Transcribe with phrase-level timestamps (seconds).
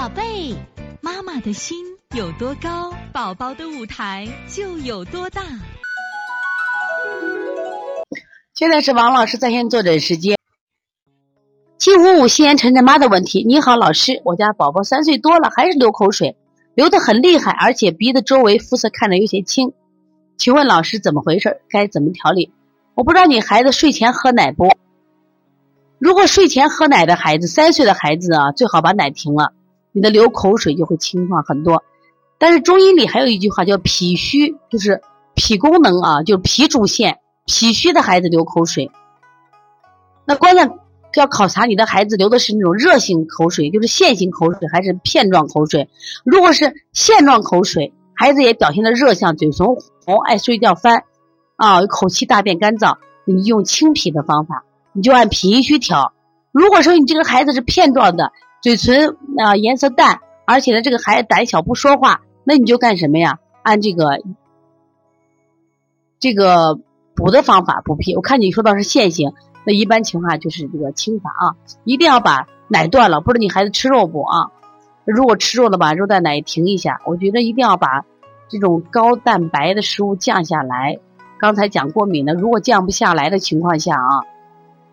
[0.00, 0.56] 宝贝，
[1.02, 1.76] 妈妈的心
[2.16, 5.42] 有多高，宝宝的舞台就有多大。
[8.54, 10.38] 现在是王老师在线坐诊时间。
[11.76, 16.34] 七五五西安晨晨妈的问题，你好，老师，我家宝宝三岁多了，还是流口水，
[16.74, 19.74] 流的很厉害，而且鼻子周围肤色看着有些青，
[20.38, 21.60] 请问老师怎么回事？
[21.68, 22.50] 该怎么调理？
[22.94, 24.74] 我不知道你孩子睡前喝奶不？
[25.98, 29.52] 如果睡前喝奶的孩子，三岁的孩子啊，最好把奶停了。
[29.92, 31.82] 你的流口水就会轻缓很多，
[32.38, 35.02] 但是中医里还有一句话叫脾虚，就是
[35.34, 38.90] 脾功能啊，就是脾主线，脾虚的孩子流口水。
[40.24, 40.70] 那关键
[41.16, 45.88] 要考察你的孩子流的是那种热性口水，就是线性口水还是片状口水。
[46.24, 49.66] 如果是线状口水，孩子也表现的热象，嘴唇
[50.04, 51.02] 红，爱睡觉翻，
[51.56, 56.12] 啊，口气大便干燥，你用清脾的方法，你就按脾虚调。
[56.52, 63.38] 如果说你这个孩子是片状的，嘴唇啊颜色淡，而且呢这个孩子胆小不说话，那你就干什么呀？
[63.62, 64.22] 按这个
[66.18, 66.78] 这个
[67.14, 68.14] 补的方法补脾。
[68.16, 69.32] 我看你说到是线性，
[69.64, 73.22] 那一般情况就是这个清法啊，一定要把奶断了。
[73.22, 74.50] 不知你孩子吃肉不啊？
[75.06, 77.00] 如果吃肉的把肉蛋奶停一下。
[77.06, 78.04] 我觉得一定要把
[78.48, 80.98] 这种高蛋白的食物降下来。
[81.38, 84.20] 刚才讲过敏的，如果降不下来的情况下啊，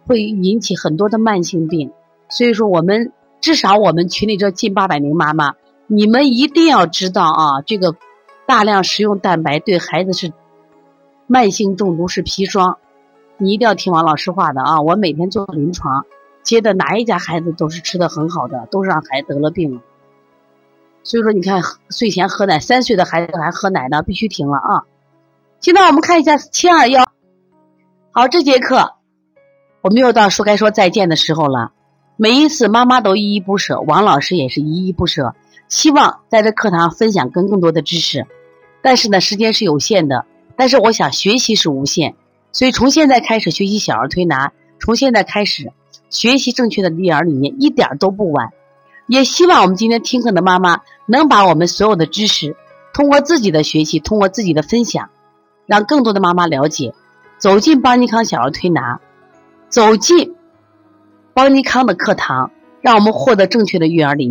[0.06, 1.92] 会引起很多的慢性病。
[2.30, 3.12] 所以说我们。
[3.48, 5.53] 至少我们群里这近八百名妈妈，
[5.88, 7.95] 你们一定要知道啊，这个
[8.45, 10.34] 大量食用蛋白对孩子是
[11.28, 12.78] 慢性中毒是砒霜，
[13.38, 14.81] 你一定要听王老师话的啊！
[14.81, 16.06] 我每天做临床
[16.44, 19.80] 接的哪一家孩子都是吃的很好的，都是让孩子得了病。
[21.03, 24.84] 所以说，你看睡前喝奶，三岁的孩子还喝奶呢，必须停了啊！
[25.62, 27.06] 现在我们看一下七二幺，
[28.12, 28.95] 好，这节课
[29.80, 31.72] 我们又到说该说再见的时候了。
[32.20, 35.36] 每一次妈妈都依依不舍，王老师也是依依不舍，
[35.70, 38.26] 希望在这课堂分享更更多的知识。
[38.82, 40.25] 但是呢，时间是有限的，
[40.56, 42.16] 但是我想学习是无限，
[42.52, 45.72] 所以从现在开始学习小儿推拿，从现在开始
[46.09, 48.50] 学习正确的育儿理念一点都不晚。
[49.06, 52.56] 也希望我们今天听课的妈妈能把我们所有的知识，
[52.96, 55.12] 通过自己的学习，通过自己的分享，
[55.68, 56.96] 让更多的妈妈了解，
[57.38, 59.00] 走进邦尼康小儿推拿，
[59.70, 60.34] 走进。
[61.38, 62.50] 邦尼康的课堂，
[62.81, 64.25] 让我们获得正确的育儿理念。